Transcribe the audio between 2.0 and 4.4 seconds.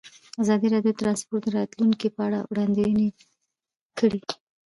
په اړه وړاندوینې کړې.